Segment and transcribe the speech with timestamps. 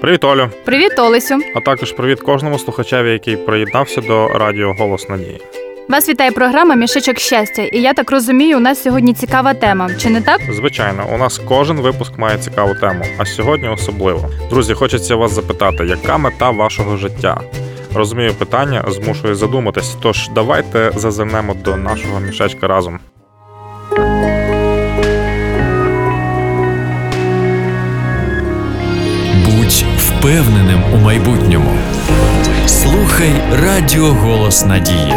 [0.00, 0.50] Привіт, Олю.
[0.64, 1.40] Привіт, Олесю.
[1.54, 5.40] А також привіт кожному слухачеві, який приєднався до радіо Голос Надії.
[5.88, 7.62] Вас вітає програма Мішечок щастя.
[7.62, 9.90] І я так розумію, у нас сьогодні цікава тема.
[9.98, 10.40] Чи не так?
[10.50, 14.30] Звичайно, у нас кожен випуск має цікаву тему, а сьогодні особливо.
[14.50, 17.40] Друзі, хочеться вас запитати, яка мета вашого життя?
[17.94, 19.96] Розумію, питання змушує задуматись.
[20.02, 23.00] Тож давайте зазирнемо до нашого мішечка разом.
[30.22, 31.70] Впевненим у майбутньому.
[32.66, 35.14] Слухай Радіо Голос Надії.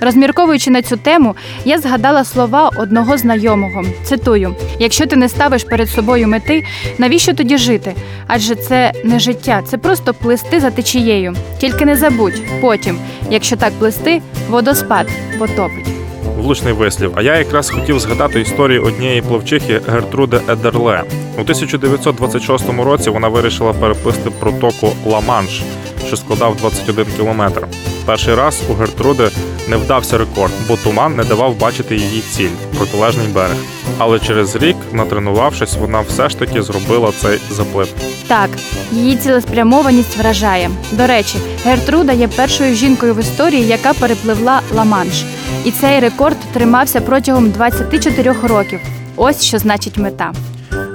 [0.00, 3.84] Розмірковуючи на цю тему, я згадала слова одного знайомого.
[4.04, 6.64] Цитую: якщо ти не ставиш перед собою мети,
[6.98, 7.94] навіщо тоді жити?
[8.26, 11.34] Адже це не життя, це просто плисти за течією.
[11.58, 12.98] Тільки не забудь, потім,
[13.30, 15.06] якщо так плисти, водоспад
[15.38, 15.99] потопить.
[16.40, 17.12] Влучний вислів.
[17.14, 21.02] А я якраз хотів згадати історію однієї плавчихи Гертруди Едерле.
[21.38, 25.62] У 1926 році вона вирішила переписти протоку Ла-Манш,
[26.10, 27.66] що складав 21 кілометр.
[28.06, 29.30] Перший раз у Гертруди
[29.68, 33.56] не вдався рекорд, бо туман не давав бачити її ціль протилежний берег.
[33.98, 37.88] Але через рік, натренувавшись, вона все ж таки зробила цей заплив.
[38.26, 38.50] Так,
[38.92, 40.70] її цілеспрямованість вражає.
[40.92, 45.24] До речі, Гертруда є першою жінкою в історії, яка перепливла Ла-Манш.
[45.64, 48.80] І цей рекорд тримався протягом 24 років.
[49.16, 50.32] Ось що значить мета.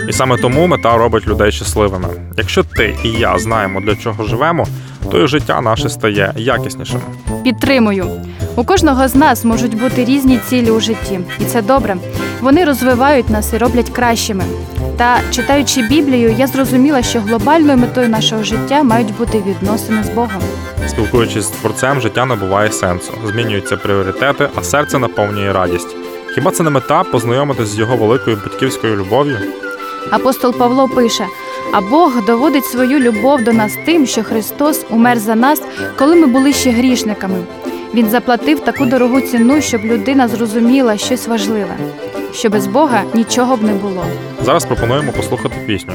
[0.10, 2.08] І саме тому мета робить людей щасливими.
[2.38, 4.68] Якщо ти і я знаємо, для чого живемо,
[5.12, 7.00] то і життя наше стає якіснішим.
[7.44, 8.08] Підтримую.
[8.56, 11.98] У кожного з нас можуть бути різні цілі у житті, і це добре.
[12.42, 14.44] Вони розвивають нас і роблять кращими.
[14.98, 20.42] Та читаючи Біблію, я зрозуміла, що глобальною метою нашого життя мають бути відносини з Богом.
[20.88, 25.96] Спілкуючись з творцем, життя набуває сенсу, змінюються пріоритети, а серце наповнює радість.
[26.36, 29.38] Хіба це не мета познайомитись з його великою батьківською любов'ю?
[30.12, 31.26] Апостол Павло пише:
[31.72, 35.62] а Бог доводить свою любов до нас тим, що Христос умер за нас,
[35.98, 37.38] коли ми були ще грішниками.
[37.94, 41.78] Він заплатив таку дорогу ціну, щоб людина зрозуміла щось важливе,
[42.34, 44.06] що без Бога нічого б не було.
[44.42, 45.94] Зараз пропонуємо послухати пісню.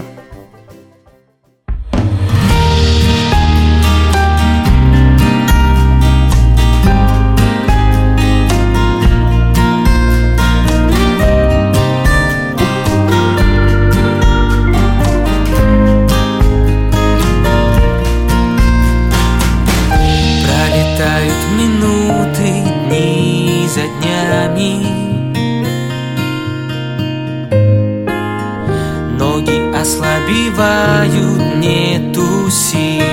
[30.31, 33.05] Ослабевают, нету сил.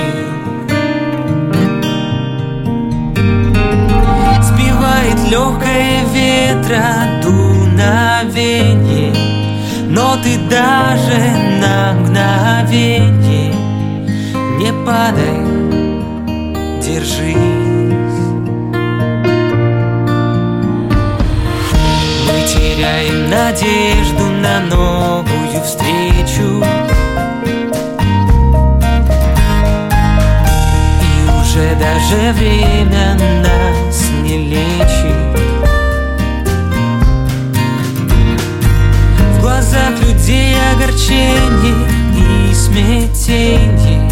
[4.42, 9.14] Сбивает легкое ветра дуновение
[9.88, 11.18] Но ты даже
[11.60, 13.54] на мгновение
[14.58, 15.38] Не падай
[16.80, 17.36] держись.
[22.26, 25.37] Мы теряем надежду на новую
[31.58, 35.40] уже даже время нас не лечит.
[39.34, 44.08] В глазах людей огорчение и смятение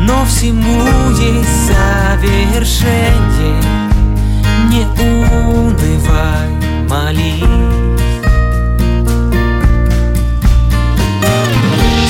[0.00, 3.62] но всему есть завершение
[4.68, 6.50] Не унывай,
[6.88, 7.44] молись.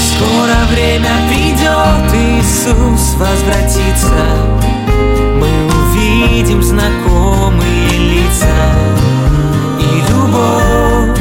[0.09, 1.44] Скоро время придет,
[2.15, 4.15] Иисус возвратится.
[5.37, 5.49] Мы
[5.83, 8.47] увидим знакомые лица.
[9.81, 11.19] И любовь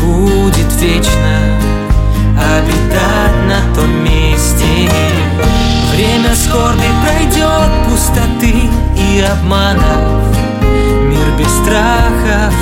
[0.00, 1.62] будет вечно
[2.36, 4.90] Обитать на том месте.
[5.92, 10.36] Время скорби пройдет пустоты и обманов.
[11.04, 12.54] Мир без страхов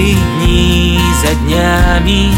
[0.00, 2.34] дни за днями.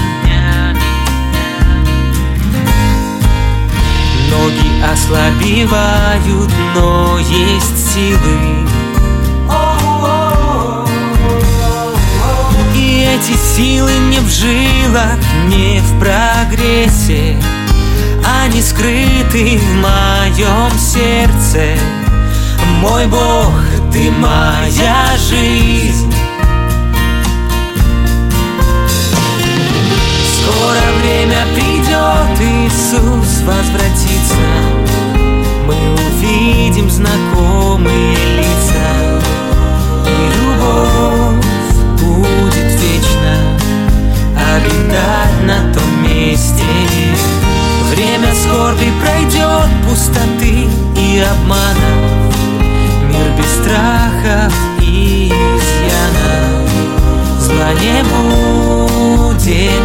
[4.30, 8.66] Ноги ослабевают, но есть силы.
[12.74, 17.36] И эти силы не в жилах, не в прогрессе.
[18.42, 21.78] Они скрыты в моем сердце.
[22.80, 23.52] Мой Бог,
[23.92, 26.12] ты моя жизнь
[30.42, 34.42] Скоро время придет, Иисус возвратится.
[35.66, 38.90] Мы увидим знакомые лица,
[40.04, 41.46] и любовь
[42.00, 43.34] будет вечно
[44.36, 46.64] обитать на том месте.
[47.94, 51.92] Время скорби пройдет, пустоты и обмана,
[53.06, 56.66] мир без страхов и изъяна.
[57.38, 59.81] Зла не будет.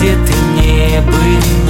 [0.00, 0.32] Где ты
[0.62, 1.69] не был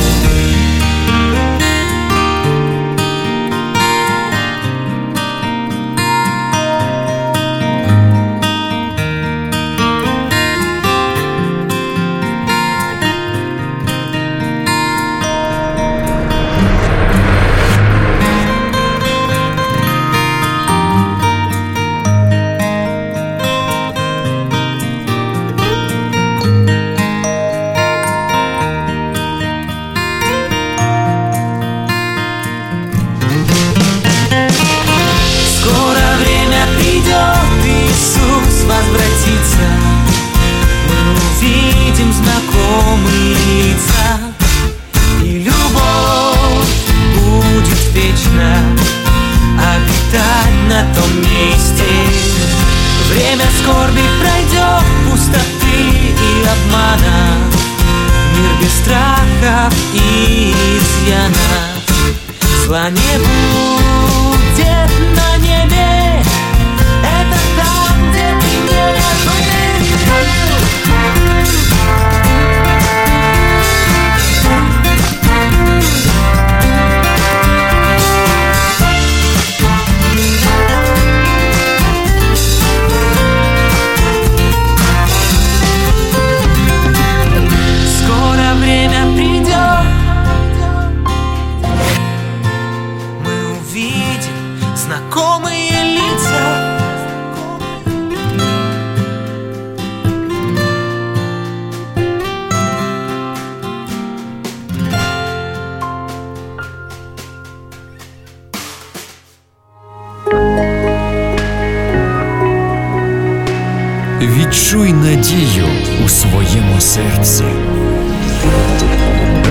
[115.30, 115.64] надію
[116.04, 117.44] у своєму серці.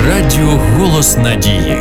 [0.07, 1.77] Радіо Голос Надії.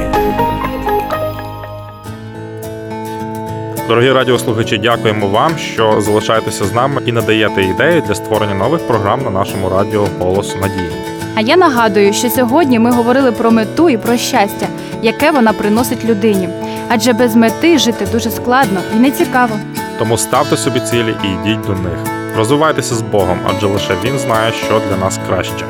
[3.88, 9.20] Дорогі радіослухачі, дякуємо вам, що залишаєтеся з нами і надаєте ідеї для створення нових програм
[9.24, 10.90] на нашому радіо Голос Надії.
[11.34, 14.66] А я нагадую, що сьогодні ми говорили про мету і про щастя,
[15.02, 16.48] яке вона приносить людині.
[16.88, 19.56] Адже без мети жити дуже складно і нецікаво.
[19.98, 22.17] Тому ставте собі цілі і йдіть до них.
[22.38, 25.64] Розвивайтеся з Богом, адже лише Він знає, що для нас краще.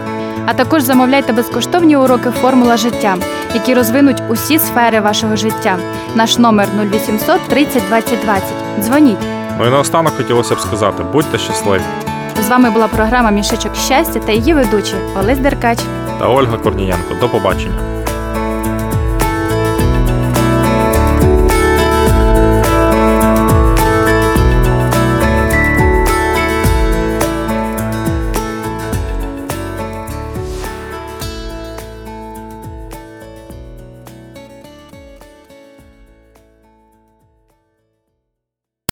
[0.46, 3.16] А також замовляйте безкоштовні уроки Формула життя,
[3.54, 5.78] які розвинуть усі сфери вашого життя.
[6.14, 8.44] Наш номер 0800 30 20 20.
[8.80, 9.18] Дзвоніть.
[9.58, 11.82] Ну і наостанок хотілося б сказати: будьте щасливі!
[12.46, 15.78] З вами була програма Мішечок щастя та її ведучі Олесь Деркач.
[16.18, 17.14] Та Ольга Корнієнко.
[17.20, 17.97] До побачення.